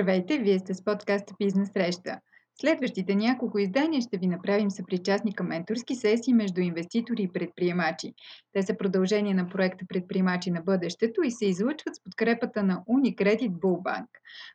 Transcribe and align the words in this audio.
Здравейте, 0.00 0.38
вие 0.38 0.58
сте 0.58 0.74
с 0.74 0.84
подкаста 0.84 1.34
Бизнес 1.38 1.72
среща. 1.72 2.20
Следващите 2.60 3.14
няколко 3.14 3.58
издания 3.58 4.00
ще 4.02 4.18
ви 4.18 4.26
направим 4.26 4.70
съпричастни 4.70 5.34
към 5.34 5.46
менторски 5.46 5.94
сесии 5.94 6.34
между 6.34 6.60
инвеститори 6.60 7.22
и 7.22 7.32
предприемачи. 7.32 8.14
Те 8.52 8.62
са 8.62 8.76
продължение 8.76 9.34
на 9.34 9.48
проекта 9.48 9.84
Предприемачи 9.88 10.50
на 10.50 10.62
бъдещето 10.62 11.22
и 11.22 11.30
се 11.30 11.46
излъчват 11.46 11.96
с 11.96 12.02
подкрепата 12.04 12.62
на 12.62 12.82
Unicredit 12.88 13.50
Bullbank. 13.50 14.06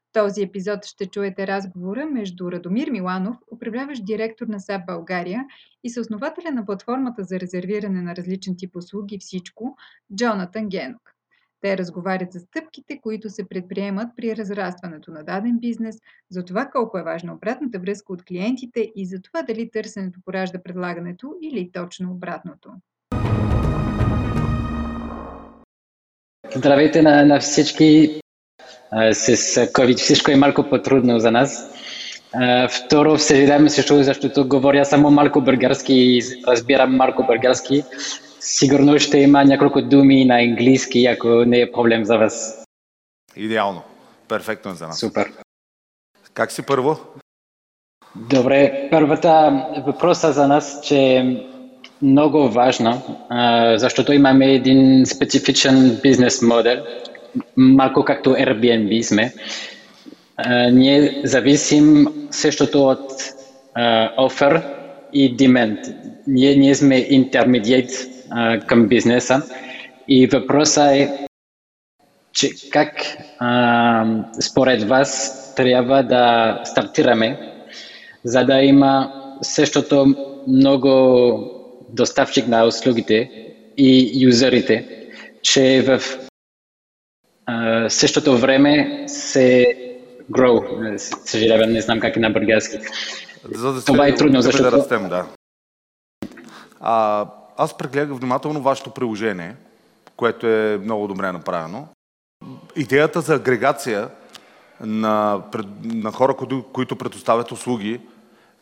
В 0.09 0.13
този 0.13 0.41
епизод 0.41 0.85
ще 0.85 1.05
чуете 1.05 1.47
разговора 1.47 2.05
между 2.05 2.51
Радомир 2.51 2.89
Миланов, 2.89 3.37
управляващ 3.51 4.05
директор 4.05 4.47
на 4.47 4.59
САП 4.59 4.85
България 4.87 5.45
и 5.83 5.89
съоснователя 5.89 6.51
на 6.51 6.65
платформата 6.65 7.23
за 7.23 7.39
резервиране 7.39 8.01
на 8.01 8.15
различен 8.15 8.55
тип 8.57 8.75
услуги 8.75 9.17
Всичко, 9.19 9.77
Джонатан 10.15 10.69
Генок. 10.69 11.14
Те 11.65 11.77
разговарят 11.77 12.31
за 12.31 12.39
стъпките, 12.39 12.99
които 13.01 13.29
се 13.29 13.49
предприемат 13.49 14.07
при 14.17 14.35
разрастването 14.35 15.11
на 15.11 15.23
даден 15.23 15.57
бизнес, 15.59 15.95
за 16.29 16.45
това 16.45 16.65
колко 16.65 16.97
е 16.97 17.03
важна 17.03 17.33
обратната 17.33 17.79
връзка 17.79 18.13
от 18.13 18.25
клиентите 18.25 18.91
и 18.95 19.05
за 19.05 19.21
това 19.21 19.41
дали 19.43 19.69
търсенето 19.71 20.19
поражда 20.25 20.63
предлагането 20.63 21.33
или 21.41 21.71
точно 21.73 22.11
обратното. 22.11 22.69
Здравейте 26.55 27.01
на, 27.01 27.25
на 27.25 27.39
всички. 27.39 28.19
С 29.11 29.35
COVID 29.67 29.97
всичко 29.97 30.31
е 30.31 30.35
малко 30.35 30.69
по-трудно 30.69 31.19
за 31.19 31.31
нас. 31.31 31.71
Второ, 32.69 33.17
съжалявам 33.17 33.69
също, 33.69 34.03
защото 34.03 34.47
говоря 34.47 34.85
само 34.85 35.11
малко 35.11 35.41
български 35.41 35.93
и 35.93 36.21
разбирам 36.47 36.95
малко 36.95 37.23
български. 37.23 37.83
Сигурно 38.47 38.99
ще 38.99 39.17
има 39.17 39.45
няколко 39.45 39.81
думи 39.81 40.25
на 40.25 40.39
английски, 40.39 41.05
ако 41.05 41.27
не 41.27 41.59
е 41.59 41.71
проблем 41.71 42.05
за 42.05 42.17
вас. 42.17 42.63
Идеално. 43.35 43.81
Перфектно 44.27 44.71
е 44.71 44.75
за 44.75 44.87
нас. 44.87 44.99
Супер. 44.99 45.31
Как 46.33 46.51
си 46.51 46.61
първо? 46.61 46.97
Добре, 48.15 48.87
първата 48.91 49.63
въпроса 49.85 50.31
за 50.31 50.47
нас, 50.47 50.79
че 50.83 50.97
е 50.97 51.37
много 52.01 52.49
важна, 52.49 53.01
защото 53.77 54.13
имаме 54.13 54.53
един 54.53 55.05
специфичен 55.05 55.99
бизнес 56.03 56.41
модел, 56.41 56.83
малко 57.57 58.03
както 58.03 58.29
Airbnb 58.29 59.01
сме. 59.01 59.33
Ние 60.71 61.21
зависим 61.23 62.07
същото 62.31 62.87
от 62.87 63.11
offer 64.17 64.63
и 65.13 65.37
demand. 65.37 65.95
Ние, 66.27 66.55
ние 66.55 66.75
сме 66.75 67.07
интермедиат 67.09 67.89
към 68.67 68.87
бизнеса. 68.87 69.41
И 70.07 70.27
въпросът 70.27 70.91
е, 70.91 71.27
че 72.33 72.69
как 72.71 72.91
а, 73.39 74.05
според 74.41 74.83
вас 74.83 75.41
трябва 75.55 76.03
да 76.03 76.59
стартираме, 76.63 77.39
за 78.23 78.43
да 78.43 78.61
има 78.61 79.13
същото 79.41 80.15
много 80.47 81.39
доставчик 81.89 82.47
на 82.47 82.65
услугите 82.65 83.31
и 83.77 84.23
юзерите, 84.25 85.07
че 85.41 85.81
в 85.87 86.01
а, 87.45 87.89
същото 87.89 88.37
време 88.37 89.03
се 89.07 89.65
grow. 90.31 90.97
Съжалявам, 91.25 91.71
не 91.71 91.81
знам 91.81 91.99
как 91.99 92.15
е 92.15 92.19
на 92.19 92.29
български. 92.29 92.77
За 93.53 93.73
да 93.73 93.85
Това 93.85 94.07
е 94.07 94.15
трудно, 94.15 94.41
защото... 94.41 94.71
Да 94.71 94.77
растем, 94.77 95.09
да. 95.09 95.25
А, 96.79 97.25
аз 97.57 97.77
прегледах 97.77 98.17
внимателно 98.17 98.61
вашето 98.61 98.89
приложение, 98.89 99.55
което 100.15 100.47
е 100.47 100.79
много 100.83 101.07
добре 101.07 101.31
направено. 101.31 101.87
Идеята 102.75 103.21
за 103.21 103.35
агрегация 103.35 104.09
на, 104.81 105.41
на 105.83 106.11
хора, 106.11 106.33
които 106.73 106.95
предоставят 106.95 107.51
услуги 107.51 108.01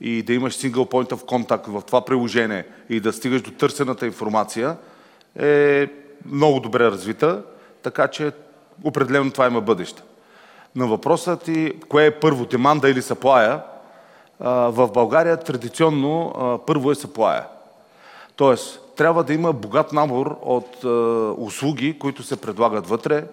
и 0.01 0.23
да 0.23 0.33
имаш 0.33 0.57
single 0.57 0.91
point 0.91 1.11
of 1.13 1.25
contact 1.25 1.67
в 1.67 1.81
това 1.81 2.05
приложение 2.05 2.65
и 2.89 2.99
да 2.99 3.13
стигаш 3.13 3.41
до 3.41 3.51
търсената 3.51 4.05
информация 4.05 4.77
е 5.39 5.87
много 6.25 6.59
добре 6.59 6.83
развита, 6.83 7.43
така 7.83 8.07
че 8.07 8.31
определено 8.83 9.31
това 9.31 9.47
има 9.47 9.61
бъдеще. 9.61 10.03
Но 10.75 10.87
въпросът 10.87 11.43
ти, 11.43 11.73
кое 11.89 12.05
е 12.05 12.19
първо, 12.19 12.45
деманда 12.45 12.89
или 12.89 13.01
саплая, 13.01 13.61
в 14.39 14.89
България 14.93 15.37
традиционно 15.37 16.33
първо 16.67 16.91
е 16.91 16.95
саплая. 16.95 17.47
Тоест, 18.35 18.79
трябва 18.95 19.23
да 19.23 19.33
има 19.33 19.53
богат 19.53 19.93
набор 19.93 20.37
от 20.41 20.83
е, 20.83 20.87
услуги, 21.41 21.99
които 21.99 22.23
се 22.23 22.41
предлагат 22.41 22.87
вътре. 22.87 23.25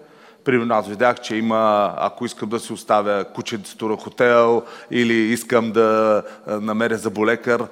Примерно 0.43 0.75
аз 0.75 0.87
видях, 0.87 1.21
че 1.21 1.35
има, 1.35 1.93
ако 1.97 2.25
искам 2.25 2.49
да 2.49 2.59
си 2.59 2.73
оставя 2.73 3.25
кученцето 3.33 3.87
на 3.87 3.97
хотел 3.97 4.63
или 4.91 5.13
искам 5.13 5.71
да 5.71 6.23
е, 6.47 6.51
намеря 6.51 6.97
заболекар. 6.97 7.67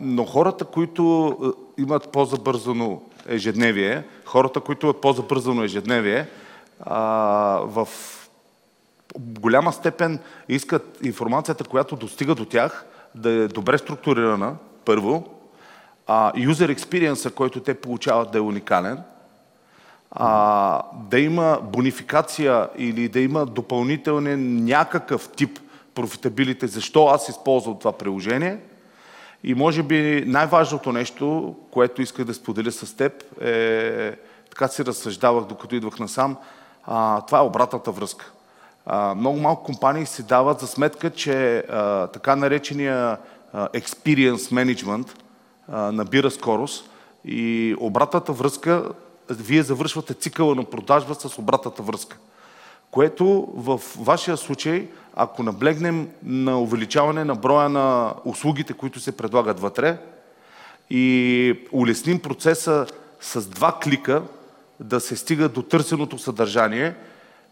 Но 0.00 0.24
хората, 0.24 0.64
които 0.64 1.36
е, 1.78 1.82
имат 1.82 2.08
по-забързано 2.08 3.02
ежедневие, 3.28 4.04
хората, 4.24 4.60
които 4.60 4.86
имат 4.86 5.00
по-забързано 5.00 5.62
ежедневие, 5.62 6.26
в 7.66 7.88
голяма 9.18 9.72
степен 9.72 10.18
искат 10.48 10.98
информацията, 11.02 11.64
която 11.64 11.96
достига 11.96 12.34
до 12.34 12.44
тях, 12.44 12.86
да 13.14 13.30
е 13.30 13.48
добре 13.48 13.78
структурирана, 13.78 14.56
първо, 14.84 15.33
а, 16.06 16.32
user 16.32 16.76
experience, 16.76 17.34
който 17.34 17.60
те 17.60 17.74
получават 17.74 18.30
да 18.30 18.38
е 18.38 18.40
уникален, 18.40 19.02
а, 20.10 20.82
да 21.10 21.20
има 21.20 21.60
бонификация 21.62 22.68
или 22.78 23.08
да 23.08 23.20
има 23.20 23.46
допълнителен 23.46 24.64
някакъв 24.64 25.28
тип 25.28 25.58
профитабилите, 25.94 26.66
защо 26.66 27.06
аз 27.06 27.28
използвам 27.28 27.78
това 27.78 27.92
приложение. 27.92 28.58
И 29.44 29.54
може 29.54 29.82
би 29.82 30.24
най-важното 30.26 30.92
нещо, 30.92 31.54
което 31.70 32.02
исках 32.02 32.24
да 32.24 32.34
споделя 32.34 32.72
с 32.72 32.96
теб, 32.96 33.42
е, 33.42 34.16
така 34.50 34.68
си 34.68 34.84
разсъждавах 34.84 35.44
докато 35.44 35.74
идвах 35.74 35.98
насам, 35.98 36.36
а, 36.84 37.20
това 37.20 37.38
е 37.38 37.42
обратната 37.42 37.90
връзка. 37.90 38.32
А, 38.86 39.14
много 39.14 39.38
малко 39.38 39.64
компании 39.64 40.06
си 40.06 40.22
дават 40.22 40.60
за 40.60 40.66
сметка, 40.66 41.10
че 41.10 41.58
а, 41.58 42.06
така 42.06 42.36
наречения 42.36 43.18
experience 43.54 44.36
management– 44.36 45.08
набира 45.68 46.30
скорост 46.30 46.90
и 47.24 47.76
обратната 47.80 48.32
връзка, 48.32 48.88
вие 49.30 49.62
завършвате 49.62 50.14
цикъла 50.14 50.54
на 50.54 50.64
продажба 50.64 51.14
с 51.14 51.38
обратната 51.38 51.82
връзка. 51.82 52.18
Което 52.90 53.48
в 53.54 53.80
вашия 53.98 54.36
случай, 54.36 54.88
ако 55.16 55.42
наблегнем 55.42 56.08
на 56.22 56.60
увеличаване 56.60 57.24
на 57.24 57.34
броя 57.34 57.68
на 57.68 58.14
услугите, 58.24 58.72
които 58.72 59.00
се 59.00 59.16
предлагат 59.16 59.60
вътре 59.60 59.98
и 60.90 61.60
улесним 61.72 62.20
процеса 62.20 62.86
с 63.20 63.46
два 63.46 63.78
клика 63.82 64.22
да 64.80 65.00
се 65.00 65.16
стига 65.16 65.48
до 65.48 65.62
търсеното 65.62 66.18
съдържание, 66.18 66.94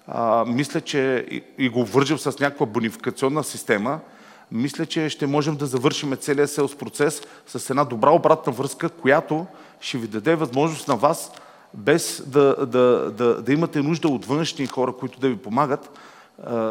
а, 0.06 0.44
мисля, 0.44 0.80
че 0.80 1.26
и, 1.30 1.42
и 1.58 1.68
го 1.68 1.84
вържем 1.84 2.18
с 2.18 2.38
някаква 2.38 2.66
бонификационна 2.66 3.44
система– 3.44 4.00
мисля, 4.52 4.86
че 4.86 5.08
ще 5.08 5.26
можем 5.26 5.56
да 5.56 5.66
завършим 5.66 6.16
целият 6.16 6.50
селс 6.50 6.74
процес 6.74 7.22
с 7.46 7.70
една 7.70 7.84
добра 7.84 8.10
обратна 8.10 8.52
връзка, 8.52 8.88
която 8.88 9.46
ще 9.80 9.98
ви 9.98 10.06
даде 10.06 10.34
възможност 10.34 10.88
на 10.88 10.96
вас, 10.96 11.32
без 11.74 12.22
да, 12.26 12.66
да, 12.66 13.10
да, 13.10 13.42
да 13.42 13.52
имате 13.52 13.82
нужда 13.82 14.08
от 14.08 14.24
външни 14.24 14.66
хора, 14.66 14.92
които 14.92 15.20
да 15.20 15.28
ви 15.28 15.36
помагат, 15.36 15.98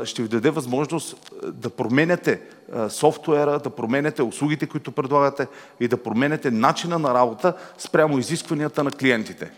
ще 0.03 0.21
ви 0.21 0.27
даде 0.27 0.49
възможност 0.49 1.31
да 1.47 1.69
променяте 1.69 2.41
софтуера, 2.89 3.59
да 3.59 3.69
променяте 3.69 4.23
услугите, 4.23 4.67
които 4.67 4.91
предлагате 4.91 5.47
и 5.79 5.87
да 5.87 6.03
променяте 6.03 6.51
начина 6.51 6.99
на 6.99 7.13
работа 7.13 7.53
спрямо 7.77 8.19
изискванията 8.19 8.83
на 8.83 8.91
клиентите. 8.91 9.51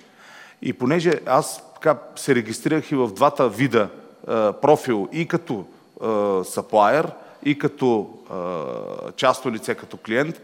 И 0.61 0.73
понеже 0.73 1.19
аз 1.26 1.64
така 1.73 1.99
се 2.16 2.35
регистрирах 2.35 2.91
и 2.91 2.96
в 2.96 3.08
двата 3.08 3.49
вида 3.49 3.90
профил 4.61 5.09
и 5.11 5.28
като 5.28 5.66
supplier, 6.43 7.09
и 7.45 7.57
като 7.57 8.09
частно 9.16 9.51
лице, 9.51 9.75
като 9.75 9.97
клиент. 9.97 10.41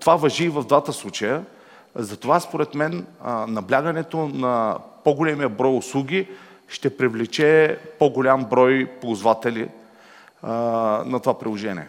Това 0.00 0.16
въжи 0.16 0.44
и 0.44 0.48
в 0.48 0.62
двата 0.62 0.92
случая. 0.92 1.42
Затова, 1.94 2.40
според 2.40 2.74
мен, 2.74 3.06
наблягането 3.48 4.28
на 4.34 4.76
по-големия 5.04 5.48
брой 5.48 5.76
услуги 5.76 6.26
ще 6.68 6.96
привлече 6.96 7.76
по-голям 7.98 8.44
брой 8.50 8.86
ползватели 9.00 9.68
на 11.06 11.20
това 11.22 11.38
приложение. 11.38 11.88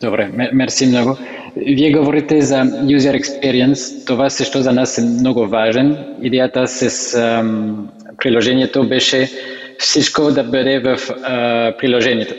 Добре, 0.00 0.50
мерси 0.52 0.86
много. 0.86 1.16
Вие 1.56 1.92
говорите 1.92 2.40
за 2.40 2.56
user 2.64 3.20
experience. 3.22 4.06
Това 4.06 4.30
също 4.30 4.62
за 4.62 4.72
нас 4.72 4.98
е 4.98 5.02
много 5.02 5.46
важен. 5.46 6.16
Идеята 6.22 6.68
с 6.68 7.14
ам, 7.14 7.88
приложението 8.18 8.88
беше 8.88 9.30
всичко 9.78 10.22
да 10.22 10.44
бъде 10.44 10.78
в 10.78 11.10
а, 11.10 11.72
приложението 11.78 12.34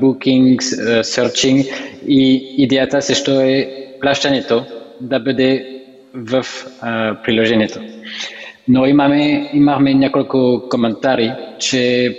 bookings, 0.00 0.64
searching 1.02 1.66
и 2.08 2.22
идеята 2.58 3.02
също 3.02 3.30
е 3.32 3.68
плащането 4.00 4.64
да 5.00 5.20
бъде 5.20 5.66
в 6.14 6.46
приложението. 7.24 7.80
Но 8.68 8.86
имаме, 8.86 9.50
имаме 9.52 9.94
няколко 9.94 10.62
коментари, 10.70 11.30
че 11.58 12.14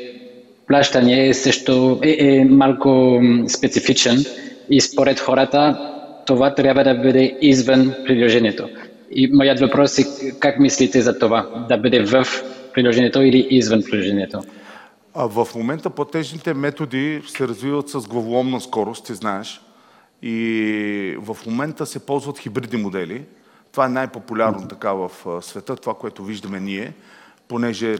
плащане 0.67 1.27
е, 1.27 1.33
също, 1.33 1.99
е, 2.03 2.17
е 2.19 2.45
малко 2.45 3.21
специфичен 3.49 4.17
и 4.69 4.81
според 4.81 5.19
хората 5.19 5.77
това 6.25 6.55
трябва 6.55 6.83
да 6.83 6.95
бъде 6.95 7.37
извън 7.41 7.93
приложението. 8.05 8.69
И 9.11 9.27
моят 9.27 9.59
въпрос 9.59 9.99
е 9.99 10.03
как 10.39 10.59
мислите 10.59 11.01
за 11.01 11.19
това? 11.19 11.65
Да 11.69 11.77
бъде 11.77 11.99
в 11.99 12.25
приложението 12.73 13.21
или 13.21 13.47
извън 13.49 13.81
приложението? 13.83 14.39
А 15.15 15.25
в 15.27 15.47
момента 15.55 15.89
платежните 15.89 16.53
методи 16.53 17.23
се 17.27 17.47
развиват 17.47 17.89
с 17.89 18.07
главоломна 18.07 18.61
скорост, 18.61 19.05
ти 19.05 19.13
знаеш. 19.13 19.61
И 20.21 21.17
в 21.19 21.37
момента 21.45 21.85
се 21.85 22.05
ползват 22.05 22.39
хибридни 22.39 22.81
модели. 22.81 23.25
Това 23.71 23.85
е 23.85 23.89
най-популярно 23.89 24.67
така 24.67 24.93
в 24.93 25.11
света, 25.41 25.75
това, 25.75 25.93
което 25.93 26.23
виждаме 26.23 26.59
ние, 26.59 26.93
понеже 27.47 27.97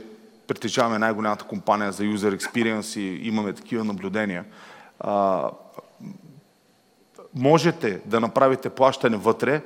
притежаваме 0.48 1.00
най-голямата 1.00 1.46
компания 1.46 1.92
за 1.92 2.04
user 2.04 2.38
experience 2.38 3.00
и 3.00 3.28
имаме 3.28 3.54
такива 3.54 3.84
наблюдения. 3.84 4.46
А, 5.00 5.50
можете 7.36 8.00
да 8.06 8.20
направите 8.20 8.70
плащане 8.70 9.18
вътре, 9.18 9.62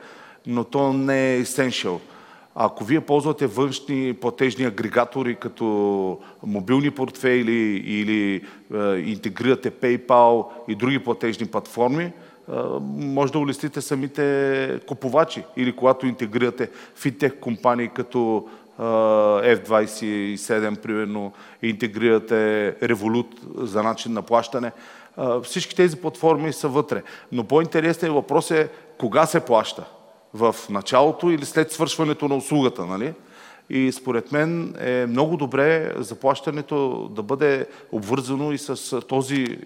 но 0.46 0.64
то 0.64 0.94
не 0.94 1.36
е 1.36 1.46
essential. 1.46 2.00
Ако 2.60 2.84
вие 2.84 3.02
ползвате 3.02 3.48
външни 3.48 4.14
платежни 4.14 4.66
агрегатори 4.66 5.36
като 5.36 6.20
мобилни 6.44 6.92
портфейли 6.92 7.84
или 7.86 8.36
е, 8.36 8.78
интегрирате 8.98 9.72
PayPal 9.72 10.46
и 10.68 10.76
други 10.76 11.00
платежни 11.00 11.48
платформи, 11.48 12.04
е, 12.04 12.12
може 12.96 13.32
да 13.32 13.40
улестите 13.40 13.82
самите 13.82 14.80
купувачи 14.88 15.44
или 15.58 15.76
когато 15.76 16.08
интегрирате 16.08 16.70
финтех 16.96 17.40
компании 17.40 17.90
като 17.90 18.48
е, 18.80 18.82
F27, 19.56 20.78
примерно, 20.78 21.32
интегрирате 21.62 22.76
Revolut 22.84 23.58
за 23.58 23.84
начин 23.84 24.14
на 24.14 24.22
плащане. 24.22 24.72
Е, 25.18 25.24
всички 25.44 25.76
тези 25.76 25.96
платформи 25.96 26.54
са 26.54 26.68
вътре. 26.68 27.04
Но 27.32 27.44
по-интересният 27.44 28.16
въпрос 28.16 28.52
е 28.52 28.70
кога 28.98 29.26
се 29.26 29.40
плаща 29.40 29.86
в 30.34 30.56
началото 30.70 31.30
или 31.30 31.46
след 31.46 31.72
свършването 31.72 32.28
на 32.28 32.36
услугата. 32.36 32.86
Нали? 32.86 33.14
И 33.70 33.92
според 33.92 34.32
мен 34.32 34.76
е 34.80 35.06
много 35.06 35.38
добре 35.38 35.94
заплащането 35.98 37.08
да 37.16 37.24
бъде 37.24 37.68
обвързано 37.92 38.52
и 38.52 38.58
с 38.58 39.02
този 39.02 39.42
е, 39.42 39.58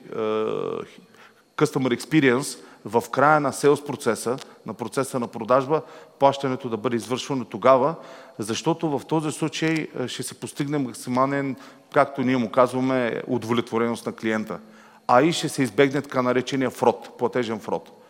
customer 1.57 1.97
experience 1.97 2.59
в 2.85 3.03
края 3.11 3.39
на 3.39 3.53
селс 3.53 3.85
процеса, 3.85 4.37
на 4.65 4.73
процеса 4.73 5.19
на 5.19 5.27
продажба, 5.27 5.81
плащането 6.19 6.69
да 6.69 6.77
бъде 6.77 6.95
извършвано 6.95 7.45
тогава, 7.45 7.95
защото 8.39 8.99
в 8.99 9.05
този 9.05 9.31
случай 9.31 9.87
е, 9.99 10.07
ще 10.07 10.23
се 10.23 10.39
постигне 10.39 10.77
максимален, 10.77 11.55
както 11.93 12.21
ние 12.21 12.37
му 12.37 12.51
казваме, 12.51 13.23
удовлетвореност 13.27 14.05
на 14.05 14.15
клиента. 14.15 14.59
А 15.07 15.21
и 15.21 15.33
ще 15.33 15.49
се 15.49 15.63
избегне 15.63 16.01
така 16.01 16.21
наречения 16.21 16.69
фрод, 16.69 17.17
платежен 17.17 17.59
фрод. 17.59 18.00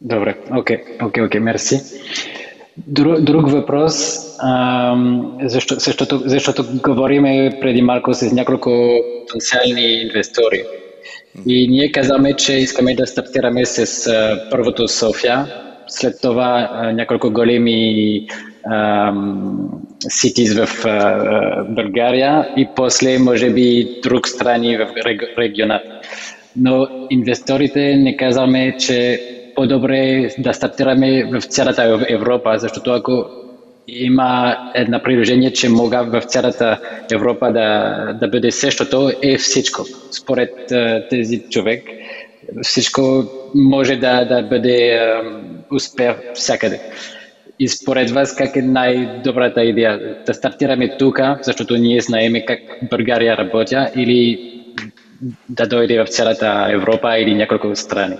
Добре, 0.00 0.36
окей, 0.56 0.78
окей, 1.02 1.24
окей, 1.24 1.40
мерси. 1.40 1.80
Друг, 2.76 3.20
друг 3.20 3.50
въпрос, 3.50 4.18
а, 4.38 4.96
защо, 5.42 5.74
защото, 5.74 6.18
защото 6.24 6.64
говориме 6.82 7.58
преди 7.60 7.82
малко 7.82 8.14
с 8.14 8.32
няколко 8.32 8.70
потенциални 9.26 10.02
инвестори. 10.02 10.64
И 11.46 11.68
ние 11.68 11.92
казваме, 11.92 12.32
че 12.32 12.52
искаме 12.52 12.94
да 12.94 13.06
стартираме 13.06 13.64
с 13.64 14.06
а, 14.06 14.48
първото 14.50 14.88
София, 14.88 15.46
след 15.86 16.14
това 16.22 16.70
а, 16.72 16.92
няколко 16.92 17.30
големи 17.30 18.26
ситис 20.08 20.54
в 20.54 20.86
а, 20.86 21.64
България 21.64 22.48
и 22.56 22.68
после 22.76 23.18
може 23.18 23.50
би 23.50 23.88
друг 24.02 24.28
страни 24.28 24.76
в 24.76 24.86
регионът. 25.38 25.82
Но 26.56 26.88
инвесторите 27.10 27.96
не 27.96 28.16
казваме, 28.16 28.76
че 28.78 29.20
по-добре 29.54 30.28
да 30.38 30.52
стартираме 30.52 31.24
в 31.24 31.40
цялата 31.42 32.06
Европа, 32.08 32.54
защото 32.58 32.90
ако 32.90 33.26
има 33.88 34.56
едно 34.74 35.00
приложение, 35.02 35.52
че 35.52 35.68
мога 35.68 36.04
в 36.04 36.20
цялата 36.22 36.80
Европа 37.12 37.52
да, 37.52 38.12
да 38.20 38.28
бъде 38.28 38.50
същото, 38.50 39.10
е 39.22 39.36
всичко. 39.36 39.84
Според 40.10 40.50
тези 41.10 41.42
човек, 41.50 41.82
всичко 42.62 43.24
може 43.54 43.96
да, 43.96 44.24
да 44.24 44.42
бъде 44.42 45.00
успех 45.72 46.14
всякъде. 46.34 46.80
И 47.58 47.68
според 47.68 48.10
вас, 48.10 48.36
как 48.36 48.56
е 48.56 48.62
най-добрата 48.62 49.64
идея? 49.64 50.16
Да 50.26 50.34
стартираме 50.34 50.96
тук, 50.98 51.20
защото 51.42 51.76
ние 51.76 52.00
знаеме 52.00 52.44
как 52.44 52.60
България 52.90 53.36
работя, 53.36 53.90
или 53.96 54.50
да 55.48 55.66
дойде 55.66 56.04
в 56.04 56.06
цялата 56.06 56.66
Европа 56.70 57.18
или 57.18 57.34
няколко 57.34 57.76
страни? 57.76 58.16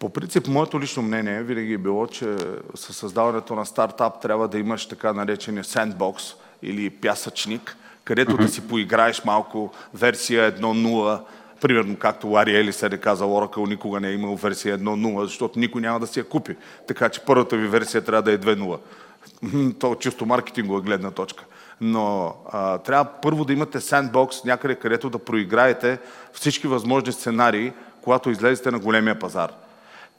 По 0.00 0.08
принцип, 0.08 0.48
моето 0.48 0.80
лично 0.80 1.02
мнение 1.02 1.42
винаги 1.42 1.72
е 1.72 1.78
било, 1.78 2.06
че 2.06 2.36
със 2.74 2.96
създаването 2.96 3.54
на 3.54 3.66
стартап 3.66 4.20
трябва 4.22 4.48
да 4.48 4.58
имаш 4.58 4.86
така 4.86 5.12
наречения 5.12 5.64
сендбокс 5.64 6.24
или 6.62 6.90
пясъчник, 6.90 7.76
където 8.04 8.32
mm-hmm. 8.32 8.40
да 8.40 8.48
си 8.48 8.68
поиграеш 8.68 9.24
малко 9.24 9.72
версия 9.94 10.52
1.0, 10.52 11.20
примерно 11.60 11.96
както 11.96 12.28
Лари 12.28 12.56
Елис 12.56 12.82
е 12.82 12.98
казал, 12.98 13.30
Oracle 13.30 13.68
никога 13.68 14.00
не 14.00 14.08
е 14.08 14.12
имал 14.12 14.36
версия 14.36 14.78
1.0, 14.78 15.24
защото 15.24 15.58
никой 15.58 15.80
няма 15.80 16.00
да 16.00 16.06
си 16.06 16.18
я 16.18 16.28
купи. 16.28 16.56
Така 16.88 17.08
че 17.08 17.20
първата 17.20 17.56
ви 17.56 17.68
версия 17.68 18.04
трябва 18.04 18.22
да 18.22 18.32
е 18.32 18.38
2.0. 18.38 19.78
То 19.78 19.92
е 19.92 19.96
чисто 19.96 20.26
маркетингова 20.26 20.80
гледна 20.80 21.10
точка. 21.10 21.44
Но 21.80 22.34
а, 22.52 22.78
трябва 22.78 23.04
първо 23.22 23.44
да 23.44 23.52
имате 23.52 23.80
сендбокс 23.80 24.44
някъде, 24.44 24.74
където 24.74 25.10
да 25.10 25.18
проиграете 25.18 25.98
всички 26.32 26.66
възможни 26.66 27.12
сценарии, 27.12 27.72
когато 28.02 28.30
излезете 28.30 28.70
на 28.70 28.78
големия 28.78 29.18
пазар. 29.18 29.50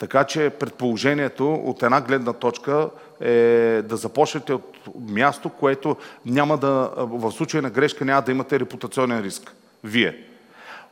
Така 0.01 0.23
че 0.23 0.49
предположението 0.49 1.53
от 1.53 1.83
една 1.83 2.01
гледна 2.01 2.33
точка 2.33 2.89
е 3.19 3.81
да 3.85 3.97
започнете 3.97 4.53
от 4.53 4.77
място, 5.09 5.49
което 5.49 5.95
няма 6.25 6.57
да, 6.57 6.91
в 6.97 7.31
случай 7.31 7.61
на 7.61 7.69
грешка 7.69 8.05
няма 8.05 8.21
да 8.21 8.31
имате 8.31 8.59
репутационен 8.59 9.21
риск. 9.21 9.55
Вие. 9.83 10.17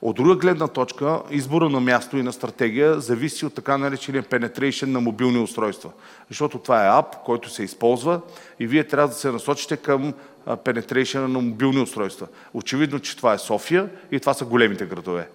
От 0.01 0.15
друга 0.15 0.35
гледна 0.35 0.67
точка, 0.67 1.21
избора 1.31 1.69
на 1.69 1.79
място 1.79 2.17
и 2.17 2.23
на 2.23 2.33
стратегия 2.33 2.99
зависи 2.99 3.45
от 3.45 3.53
така 3.53 3.77
наречения 3.77 4.23
penetration 4.23 4.85
на 4.85 5.01
мобилни 5.01 5.39
устройства. 5.39 5.91
Защото 6.27 6.59
това 6.59 6.85
е 6.85 6.99
ап, 6.99 7.15
който 7.25 7.49
се 7.49 7.63
използва 7.63 8.21
и 8.59 8.67
вие 8.67 8.83
трябва 8.83 9.07
да 9.07 9.13
се 9.13 9.31
насочите 9.31 9.77
към 9.77 10.13
penetration 10.47 11.19
на 11.19 11.39
мобилни 11.39 11.81
устройства. 11.81 12.27
Очевидно, 12.53 12.99
че 12.99 13.17
това 13.17 13.33
е 13.33 13.37
София 13.37 13.89
и 14.11 14.19
това 14.19 14.33
са 14.33 14.45
големите 14.45 14.85
градове. 14.85 15.27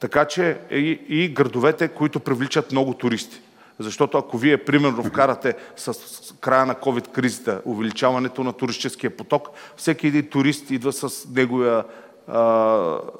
Така 0.00 0.24
че 0.24 0.58
и, 0.70 1.00
и 1.08 1.28
градовете, 1.28 1.88
които 1.88 2.20
привличат 2.20 2.72
много 2.72 2.94
туристи. 2.94 3.40
Защото 3.78 4.18
ако 4.18 4.38
вие, 4.38 4.64
примерно, 4.64 5.04
вкарате 5.04 5.54
с 5.76 5.94
края 6.40 6.66
на 6.66 6.74
COVID-кризата 6.74 7.60
увеличаването 7.64 8.44
на 8.44 8.52
туристическия 8.52 9.16
поток, 9.16 9.48
всеки 9.76 10.06
един 10.06 10.28
турист 10.28 10.70
идва 10.70 10.92
с 10.92 11.28
неговия 11.28 11.84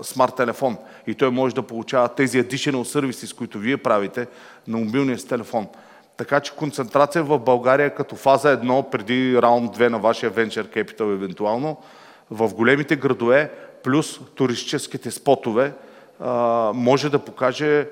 смарт 0.02 0.36
телефон 0.36 0.76
и 1.06 1.14
той 1.14 1.30
може 1.30 1.54
да 1.54 1.62
получава 1.62 2.08
тези 2.08 2.42
additional 2.42 2.82
сервиси, 2.82 3.26
с 3.26 3.32
които 3.32 3.58
вие 3.58 3.76
правите 3.76 4.26
на 4.68 4.78
мобилния 4.78 5.18
с 5.18 5.24
телефон. 5.24 5.66
Така 6.16 6.40
че 6.40 6.56
концентрация 6.56 7.24
в 7.24 7.38
България 7.38 7.94
като 7.94 8.16
фаза 8.16 8.60
1 8.60 8.90
преди 8.90 9.42
раунд 9.42 9.76
2 9.76 9.88
на 9.88 9.98
вашия 9.98 10.32
Venture 10.32 10.76
Capital 10.76 11.12
евентуално, 11.12 11.76
в 12.30 12.54
големите 12.54 12.96
градове 12.96 13.50
плюс 13.82 14.20
туристическите 14.34 15.10
спотове, 15.10 15.72
може 16.74 17.10
да 17.10 17.18
покаже 17.18 17.88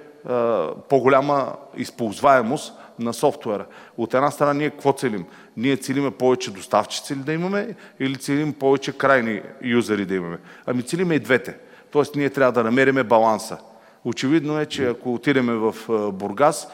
по-голяма 0.88 1.52
използваемост 1.76 2.74
на 2.98 3.12
софтуера. 3.12 3.66
От 3.96 4.14
една 4.14 4.30
страна 4.30 4.52
ние 4.52 4.70
какво 4.70 4.92
целим? 4.92 5.24
Ние 5.56 5.76
целиме 5.76 6.10
повече 6.10 6.50
доставчици 6.50 7.16
ли 7.16 7.18
да 7.18 7.32
имаме 7.32 7.74
или 8.00 8.16
целим 8.16 8.52
повече 8.52 8.92
крайни 8.92 9.40
юзери 9.62 10.06
да 10.06 10.14
имаме? 10.14 10.38
Ами 10.66 10.82
целиме 10.82 11.14
и 11.14 11.20
двете. 11.20 11.56
Тоест 11.90 12.16
ние 12.16 12.30
трябва 12.30 12.52
да 12.52 12.64
намериме 12.64 13.04
баланса. 13.04 13.58
Очевидно 14.04 14.60
е, 14.60 14.66
че 14.66 14.88
ако 14.88 15.14
отидеме 15.14 15.52
в 15.52 15.74
Бургас, 16.12 16.68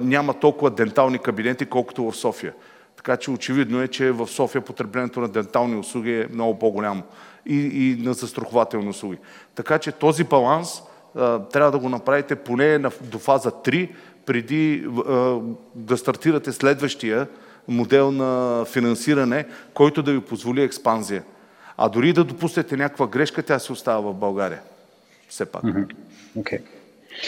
няма 0.00 0.34
толкова 0.34 0.70
дентални 0.70 1.18
кабинети, 1.18 1.66
колкото 1.66 2.10
в 2.10 2.16
София. 2.16 2.52
Така 2.96 3.16
че 3.16 3.30
очевидно 3.30 3.82
е, 3.82 3.88
че 3.88 4.12
в 4.12 4.26
София 4.26 4.62
потреблението 4.62 5.20
на 5.20 5.28
дентални 5.28 5.76
услуги 5.76 6.12
е 6.12 6.28
много 6.32 6.58
по-голямо 6.58 7.02
и, 7.46 7.56
и 7.56 8.02
на 8.02 8.14
застрахователни 8.14 8.88
услуги. 8.88 9.18
Така 9.54 9.78
че 9.78 9.92
този 9.92 10.24
баланс 10.24 10.82
а, 11.16 11.38
трябва 11.38 11.70
да 11.70 11.78
го 11.78 11.88
направите 11.88 12.36
поне 12.36 12.78
на, 12.78 12.90
до 13.02 13.18
фаза 13.18 13.50
3, 13.50 13.90
преди 14.26 14.86
а, 15.08 15.38
да 15.74 15.96
стартирате 15.96 16.52
следващия 16.52 17.26
модел 17.68 18.10
на 18.10 18.64
финансиране, 18.64 19.46
който 19.74 20.02
да 20.02 20.12
ви 20.12 20.20
позволи 20.20 20.62
експанзия. 20.62 21.22
А 21.76 21.88
дори 21.88 22.12
да 22.12 22.24
допуснете 22.24 22.76
някаква 22.76 23.06
грешка, 23.06 23.42
тя 23.42 23.58
се 23.58 23.72
остава 23.72 24.00
в 24.00 24.14
България. 24.14 24.60
Все 25.28 25.46
пак. 25.46 25.62
Okay. 26.38 26.60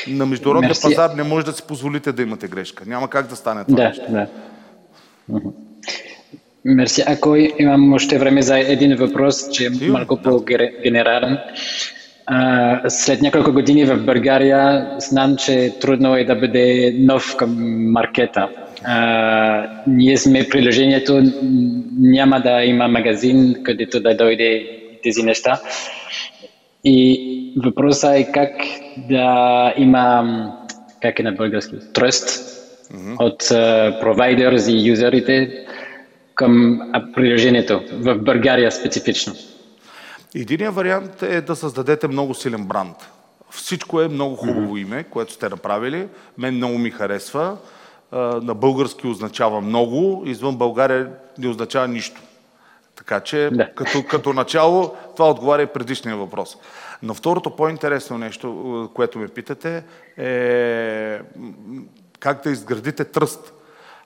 На 0.09 0.27
международния 0.27 0.75
пазар 0.83 1.11
не 1.11 1.23
може 1.23 1.47
да 1.47 1.53
си 1.53 1.63
позволите 1.69 2.13
да 2.13 2.23
имате 2.23 2.49
грешка. 2.49 2.85
Няма 2.87 3.11
как 3.11 3.27
да 3.27 3.37
стане 3.37 3.65
това. 3.65 3.77
Да, 3.77 3.89
нещо. 3.89 4.05
да. 4.11 4.27
Мерси. 6.65 7.03
Ако 7.07 7.37
имам 7.59 7.93
още 7.93 8.19
време 8.19 8.43
за 8.43 8.59
един 8.59 8.97
въпрос, 8.97 9.51
че 9.53 9.67
е 9.67 9.89
малко 9.89 10.17
по-генерален. 10.17 11.39
След 12.89 13.23
няколко 13.23 13.53
години 13.53 13.85
в 13.85 13.97
България 13.97 14.87
знам, 14.99 15.37
че 15.37 15.73
трудно 15.81 16.17
е 16.17 16.25
да 16.25 16.35
бъде 16.35 16.95
нов 16.99 17.37
към 17.37 17.57
маркета. 17.93 18.49
А, 18.85 19.67
ние 19.87 20.17
сме 20.17 20.49
приложението, 20.49 21.23
няма 21.99 22.41
да 22.41 22.65
има 22.65 22.89
магазин, 22.89 23.57
където 23.63 24.01
да 24.01 24.17
дойде 24.17 24.67
тези 25.03 25.23
неща. 25.23 25.61
И 26.85 27.29
въпросът 27.65 28.17
е 28.17 28.33
как 28.33 28.53
да 29.09 29.75
има, 29.77 30.25
как 31.03 31.19
е 31.19 31.23
на 31.23 31.33
български, 31.33 31.77
trust 31.77 32.29
mm-hmm. 32.93 33.17
от 33.19 33.49
провайдерс 34.01 34.69
и 34.69 34.89
юзерите 34.89 35.65
към 36.43 36.81
приложението 37.15 37.83
в 37.93 38.19
България 38.19 38.73
специфично. 38.73 39.35
Единият 40.35 40.75
вариант 40.75 41.23
е 41.23 41.41
да 41.41 41.57
създадете 41.57 42.09
много 42.09 42.35
силен 42.35 42.65
бранд. 42.65 42.97
Всичко 43.51 44.01
е 44.01 44.09
много 44.09 44.37
хубаво 44.37 44.77
име, 44.77 45.05
което 45.05 45.33
сте 45.33 45.49
направили. 45.49 46.09
Мен 46.39 46.55
много 46.55 46.79
ми 46.79 46.91
харесва. 46.91 47.57
На 48.43 48.55
български 48.55 49.07
означава 49.07 49.61
много, 49.61 50.23
извън 50.27 50.57
България 50.57 51.11
не 51.39 51.49
означава 51.49 51.89
нищо. 51.89 52.21
Така 52.97 53.21
че, 53.21 53.51
да. 53.53 53.75
като, 53.75 54.05
като 54.09 54.33
начало, 54.33 54.95
това 55.17 55.31
отговаря 55.31 55.63
и 55.63 55.67
предишния 55.67 56.17
въпрос. 56.17 56.57
Но 57.03 57.15
второто 57.15 57.57
по-интересно 57.57 58.19
нещо, 58.19 58.91
което 58.95 59.19
ме 59.19 59.29
питате, 59.29 59.85
е 60.19 61.19
как 62.21 62.43
да 62.45 62.51
изградите 62.51 63.05
тръст. 63.05 63.53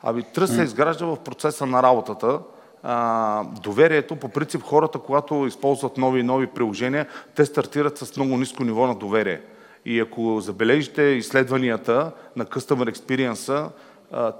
Ами 0.02 0.22
тръст 0.22 0.54
се 0.54 0.62
изгражда 0.62 1.06
в 1.06 1.16
процеса 1.16 1.66
на 1.66 1.82
работата 1.82 2.40
а, 2.82 3.44
доверието, 3.44 4.16
по 4.16 4.28
принцип 4.28 4.62
хората, 4.62 4.98
когато 4.98 5.46
използват 5.46 5.96
нови 5.96 6.20
и 6.20 6.22
нови 6.22 6.46
приложения, 6.46 7.06
те 7.34 7.44
стартират 7.44 7.98
с 7.98 8.16
много 8.16 8.36
ниско 8.36 8.64
ниво 8.64 8.86
на 8.86 8.94
доверие. 8.94 9.40
И 9.84 10.00
ако 10.00 10.40
забележите 10.40 11.02
изследванията 11.02 12.12
на 12.36 12.44
Customer 12.44 12.96
Experience, 12.96 13.68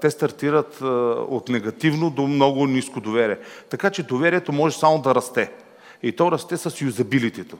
те 0.01 0.11
стартират 0.11 0.81
от 1.29 1.49
негативно 1.49 2.09
до 2.09 2.27
много 2.27 2.67
ниско 2.67 3.01
доверие. 3.01 3.37
Така 3.69 3.89
че 3.89 4.03
доверието 4.03 4.51
може 4.51 4.77
само 4.77 5.01
да 5.01 5.15
расте. 5.15 5.51
И 6.03 6.11
то 6.11 6.31
расте 6.31 6.57
с 6.57 6.81
юзабилитето. 6.81 7.57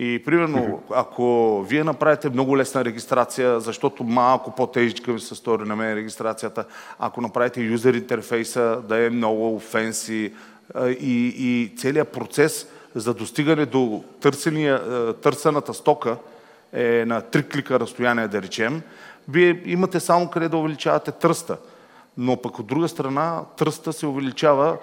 И 0.00 0.22
примерно, 0.24 0.82
ако 0.90 1.62
вие 1.68 1.84
направите 1.84 2.30
много 2.30 2.58
лесна 2.58 2.84
регистрация, 2.84 3.60
защото 3.60 4.04
малко 4.04 4.54
по-тежичка 4.54 5.12
ви 5.12 5.20
се 5.20 5.34
стори 5.34 5.68
на 5.68 5.76
мен 5.76 5.94
регистрацията, 5.94 6.64
ако 6.98 7.20
направите 7.20 7.60
юзер 7.60 7.94
интерфейса 7.94 8.82
да 8.88 9.06
е 9.06 9.10
много 9.10 9.58
фенси 9.58 10.32
и, 10.80 11.34
и 11.38 11.76
целият 11.76 12.08
процес 12.08 12.66
за 12.94 13.14
достигане 13.14 13.66
до 13.66 14.04
търсения, 14.20 14.82
търсената 15.14 15.74
стока 15.74 16.16
е 16.72 17.04
на 17.06 17.20
три 17.20 17.48
клика 17.48 17.80
разстояние, 17.80 18.28
да 18.28 18.42
речем, 18.42 18.82
вие 19.28 19.62
имате 19.64 20.00
само 20.00 20.30
къде 20.30 20.48
да 20.48 20.56
увеличавате 20.56 21.12
тръста. 21.12 21.56
Но 22.18 22.36
пък 22.36 22.58
от 22.58 22.66
друга 22.66 22.88
страна, 22.88 23.40
тръста 23.56 23.92
се 23.92 24.06
увеличава 24.06 24.76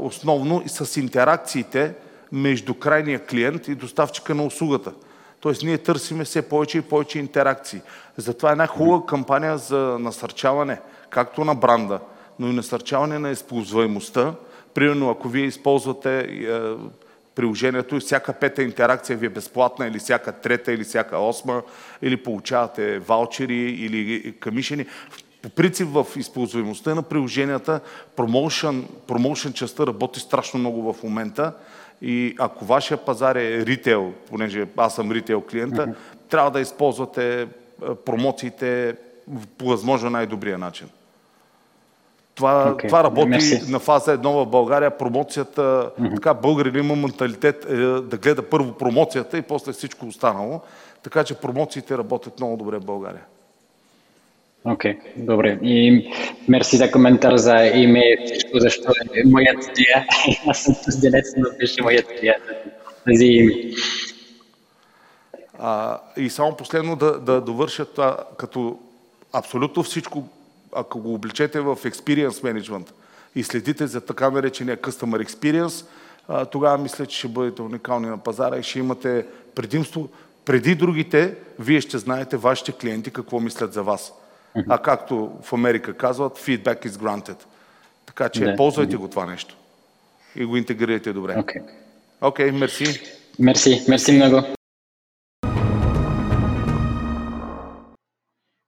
основно 0.00 0.62
и 0.66 0.68
с 0.68 1.00
интеракциите, 1.00 1.94
между 2.32 2.74
крайния 2.74 3.26
клиент 3.26 3.68
и 3.68 3.74
доставчика 3.74 4.34
на 4.34 4.44
услугата. 4.44 4.92
Тоест 5.40 5.62
ние 5.62 5.78
търсиме 5.78 6.24
все 6.24 6.42
повече 6.42 6.78
и 6.78 6.82
повече 6.82 7.18
интеракции. 7.18 7.80
Затова 8.16 8.48
е 8.48 8.52
една 8.52 8.66
хубава 8.66 9.06
кампания 9.06 9.58
за 9.58 9.96
насърчаване, 10.00 10.80
както 11.10 11.44
на 11.44 11.54
бранда, 11.54 12.00
но 12.38 12.48
и 12.48 12.52
насърчаване 12.52 13.18
на 13.18 13.30
използваемостта. 13.30 14.34
Примерно, 14.74 15.10
ако 15.10 15.28
вие 15.28 15.44
използвате 15.44 16.18
е, 16.18 16.60
приложението 17.34 17.96
и 17.96 18.00
всяка 18.00 18.32
пета 18.32 18.62
интеракция 18.62 19.16
ви 19.16 19.26
е 19.26 19.30
безплатна, 19.30 19.86
или 19.86 19.98
всяка 19.98 20.32
трета, 20.32 20.72
или 20.72 20.84
всяка 20.84 21.18
осма, 21.18 21.62
или 22.02 22.16
получавате 22.16 22.98
ваучери 22.98 23.70
или 23.70 24.34
камишени. 24.40 24.86
По 25.42 25.48
принцип 25.48 25.88
в 25.88 26.06
използваемостта 26.16 26.94
на 26.94 27.02
приложенията, 27.02 27.80
промоушен, 28.16 28.88
промоушен 29.06 29.52
частта 29.52 29.86
работи 29.86 30.20
страшно 30.20 30.60
много 30.60 30.92
в 30.92 31.02
момента 31.02 31.52
и 32.02 32.34
ако 32.38 32.64
вашия 32.64 32.98
пазар 32.98 33.36
е 33.36 33.66
ритейл, 33.66 34.12
понеже 34.30 34.66
аз 34.76 34.94
съм 34.94 35.12
ритейл 35.12 35.40
клиента, 35.40 35.86
mm-hmm. 35.86 35.94
трябва 36.28 36.50
да 36.50 36.60
използвате 36.60 37.42
е, 37.42 37.46
промоциите 37.94 38.96
по 39.58 39.66
възможно 39.66 40.10
най-добрия 40.10 40.58
начин. 40.58 40.88
Това, 42.34 42.74
okay. 42.74 42.86
това 42.86 43.04
работи 43.04 43.28
Merci. 43.28 43.70
на 43.70 43.78
фаза 43.78 44.12
едно 44.12 44.32
в 44.32 44.46
България. 44.46 44.98
Промоцията, 44.98 45.90
mm-hmm. 46.00 46.14
така 46.14 46.34
българин 46.34 46.76
има 46.76 46.96
менталитет 46.96 47.64
е, 47.64 47.76
да 48.00 48.16
гледа 48.16 48.42
първо 48.42 48.72
промоцията 48.72 49.38
и 49.38 49.42
после 49.42 49.72
всичко 49.72 50.06
останало. 50.06 50.60
Така 51.02 51.24
че 51.24 51.34
промоциите 51.34 51.98
работят 51.98 52.40
много 52.40 52.56
добре 52.56 52.78
в 52.78 52.84
България. 52.84 53.22
Окей, 54.68 54.92
okay, 54.92 54.98
добре. 55.16 55.58
И 55.62 56.08
мерси 56.48 56.76
за 56.76 56.90
коментар 56.90 57.36
за 57.36 57.66
име 57.66 58.16
всичко, 58.26 58.58
защо 58.58 58.92
е 59.14 59.28
моят 59.28 59.64
идея. 59.64 60.06
Аз 60.46 60.62
съм 60.62 60.74
студенец, 60.74 61.32
но 61.36 61.48
беше 61.58 61.82
моят 61.82 62.06
идея 62.18 62.36
за 63.08 63.24
име. 63.24 63.52
А, 65.58 66.00
и 66.16 66.30
само 66.30 66.56
последно 66.56 66.96
да, 66.96 67.18
да 67.18 67.40
довърша 67.40 67.84
това, 67.84 68.18
като 68.38 68.78
абсолютно 69.32 69.82
всичко, 69.82 70.28
ако 70.72 71.00
го 71.00 71.14
обличете 71.14 71.60
в 71.60 71.76
Experience 71.76 72.28
Management 72.28 72.90
и 73.34 73.42
следите 73.42 73.86
за 73.86 74.00
така 74.00 74.30
наречения 74.30 74.76
Customer 74.76 75.26
Experience, 75.26 75.86
а, 76.28 76.44
тогава 76.44 76.78
мисля, 76.78 77.06
че 77.06 77.18
ще 77.18 77.28
бъдете 77.28 77.62
уникални 77.62 78.06
на 78.06 78.18
пазара 78.18 78.56
и 78.56 78.62
ще 78.62 78.78
имате 78.78 79.26
предимство. 79.54 80.08
Преди 80.44 80.74
другите, 80.74 81.34
вие 81.58 81.80
ще 81.80 81.98
знаете 81.98 82.36
вашите 82.36 82.72
клиенти 82.72 83.10
какво 83.10 83.40
мислят 83.40 83.72
за 83.72 83.82
вас. 83.82 84.12
А 84.68 84.78
както 84.78 85.38
в 85.42 85.52
Америка 85.52 85.94
казват, 85.94 86.38
feedback 86.38 86.86
is 86.86 86.88
granted. 86.88 87.44
Така 88.06 88.28
че 88.28 88.44
да. 88.44 88.56
ползвайте 88.56 88.96
го 88.96 89.08
това 89.08 89.26
нещо. 89.26 89.56
И 90.36 90.44
го 90.44 90.56
интегрирайте 90.56 91.12
добре. 91.12 91.34
Окей, 91.38 91.62
okay. 92.22 92.50
okay, 92.50 92.50
мерси. 92.50 93.00
Мерси, 93.38 93.84
мерси 93.88 94.12
много. 94.12 94.42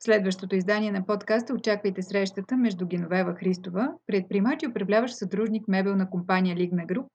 Следващото 0.01 0.57
издание 0.57 0.93
на 0.93 1.07
подкаста 1.07 1.55
очаквайте 1.55 2.03
срещата 2.03 2.57
между 2.57 2.87
Геновева 2.87 3.35
Христова, 3.35 3.93
предприемач 4.07 4.63
и 4.63 4.67
управляващ 4.67 5.15
съдружник 5.15 5.69
мебелна 5.69 6.11
компания 6.11 6.57
Лигна 6.57 6.87
Груп 6.87 7.07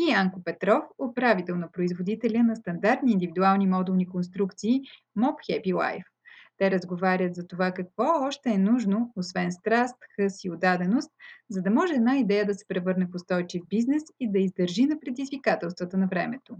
и 0.00 0.10
Янко 0.10 0.44
Петров, 0.44 0.84
управител 0.98 1.56
на 1.56 1.72
производителя 1.72 2.42
на 2.42 2.56
стандартни 2.56 3.12
индивидуални 3.12 3.66
модулни 3.66 4.08
конструкции 4.08 4.80
Mob 5.18 5.34
Happy 5.50 5.74
Life. 5.74 6.11
Те 6.58 6.70
разговарят 6.70 7.34
за 7.34 7.46
това 7.46 7.72
какво 7.72 8.04
още 8.04 8.50
е 8.50 8.58
нужно, 8.58 9.12
освен 9.16 9.52
страст, 9.52 9.96
хъс 10.16 10.44
и 10.44 10.50
отдаденост, 10.50 11.10
за 11.50 11.62
да 11.62 11.70
може 11.70 11.94
една 11.94 12.18
идея 12.18 12.46
да 12.46 12.54
се 12.54 12.68
превърне 12.68 13.06
в 13.06 13.14
устойчив 13.14 13.62
бизнес 13.68 14.02
и 14.20 14.32
да 14.32 14.38
издържи 14.38 14.86
на 14.86 15.00
предизвикателствата 15.00 15.96
на 15.96 16.06
времето. 16.06 16.56